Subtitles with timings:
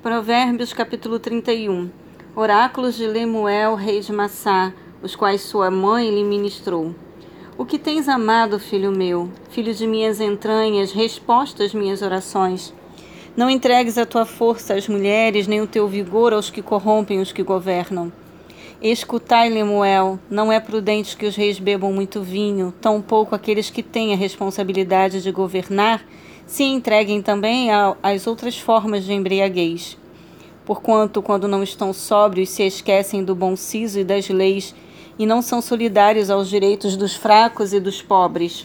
[0.00, 1.90] Provérbios capítulo 31
[2.36, 6.94] Oráculos de Lemuel, rei de Massá, os quais sua mãe lhe ministrou.
[7.58, 12.72] O que tens amado, filho meu, filho de minhas entranhas, resposta às minhas orações.
[13.36, 17.32] Não entregues a tua força às mulheres, nem o teu vigor aos que corrompem os
[17.32, 18.12] que governam.
[18.80, 24.14] Escutai, Lemuel, não é prudente que os reis bebam muito vinho, tampouco aqueles que têm
[24.14, 26.04] a responsabilidade de governar
[26.46, 27.70] se entreguem também
[28.02, 29.98] às outras formas de embriaguez.
[30.64, 34.74] Porquanto, quando não estão sóbrios, se esquecem do bom siso e das leis,
[35.18, 38.64] e não são solidários aos direitos dos fracos e dos pobres.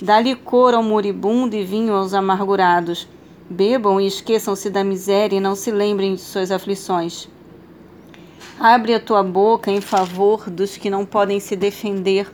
[0.00, 3.08] Dá licor ao moribundo e vinho aos amargurados.
[3.50, 7.28] Bebam e esqueçam-se da miséria e não se lembrem de suas aflições.
[8.62, 12.30] Abre a tua boca em favor dos que não podem se defender,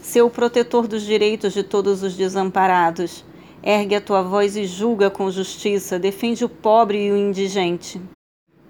[0.00, 3.24] ser o protetor dos direitos de todos os desamparados.
[3.64, 8.00] Ergue a tua voz e julga com justiça, defende o pobre e o indigente.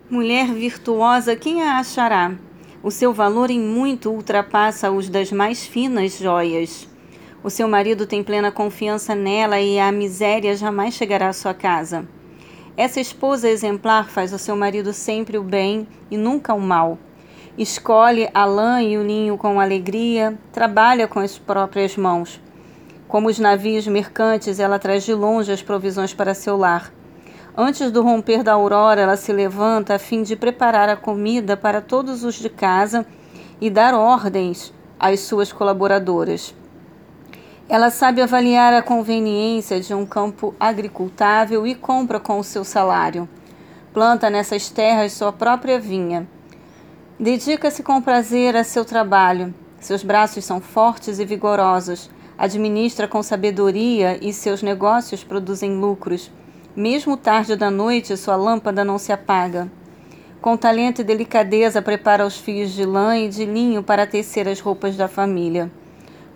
[0.09, 2.35] Mulher virtuosa, quem a achará?
[2.83, 6.89] O seu valor em muito ultrapassa os das mais finas joias.
[7.45, 12.09] O seu marido tem plena confiança nela e a miséria jamais chegará à sua casa.
[12.77, 16.99] Essa esposa exemplar faz ao seu marido sempre o bem e nunca o mal.
[17.57, 22.39] Escolhe a lã e o ninho com alegria, trabalha com as próprias mãos.
[23.09, 26.93] Como os navios mercantes, ela traz de longe as provisões para seu lar.
[27.57, 31.81] Antes do romper da aurora, ela se levanta a fim de preparar a comida para
[31.81, 33.07] todos os de casa
[33.59, 36.55] e dar ordens às suas colaboradoras.
[37.69, 43.29] Ela sabe avaliar a conveniência de um campo agricultável e compra com o seu salário.
[43.93, 46.29] Planta nessas terras sua própria vinha.
[47.19, 49.53] Dedica-se com prazer a seu trabalho.
[49.81, 52.09] Seus braços são fortes e vigorosos.
[52.39, 56.31] Administra com sabedoria e seus negócios produzem lucros.
[56.77, 59.69] Mesmo tarde da noite, sua lâmpada não se apaga.
[60.41, 64.61] Com talento e delicadeza, prepara os fios de lã e de linho para tecer as
[64.61, 65.69] roupas da família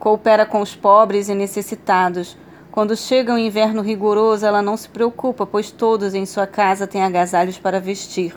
[0.01, 2.37] coopera com os pobres e necessitados.
[2.73, 7.03] Quando chega o inverno rigoroso, ela não se preocupa, pois todos em sua casa têm
[7.03, 8.35] agasalhos para vestir.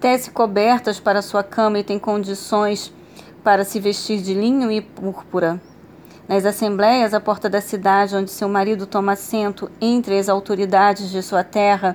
[0.00, 2.92] Tece cobertas para sua cama e tem condições
[3.44, 5.60] para se vestir de linho e púrpura.
[6.26, 11.22] Nas assembleias à porta da cidade, onde seu marido toma assento entre as autoridades de
[11.22, 11.94] sua terra,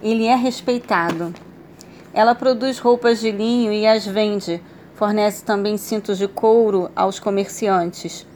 [0.00, 1.34] ele é respeitado.
[2.14, 4.62] Ela produz roupas de linho e as vende
[4.96, 8.26] Fornece também cintos de couro aos comerciantes.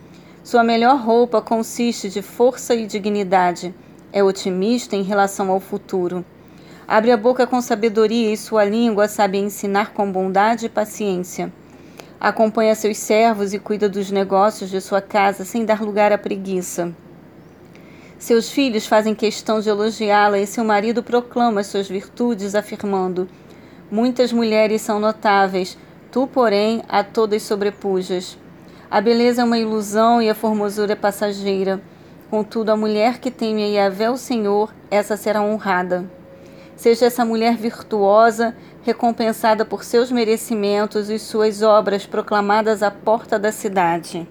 [0.44, 3.75] Sua melhor roupa consiste de força e dignidade.
[4.12, 6.22] É otimista em relação ao futuro.
[6.87, 11.50] Abre a boca com sabedoria e sua língua sabe ensinar com bondade e paciência.
[12.21, 16.94] Acompanha seus servos e cuida dos negócios de sua casa sem dar lugar à preguiça.
[18.19, 23.27] Seus filhos fazem questão de elogiá-la e seu marido proclama suas virtudes, afirmando:
[23.91, 25.78] Muitas mulheres são notáveis,
[26.10, 28.37] Tu, porém, a todas sobrepujas.
[28.91, 31.81] A beleza é uma ilusão e a formosura é passageira.
[32.28, 36.10] Contudo, a mulher que teme a Yahvé, o Senhor, essa será honrada.
[36.75, 43.53] Seja essa mulher virtuosa, recompensada por seus merecimentos e suas obras proclamadas à porta da
[43.53, 44.27] cidade.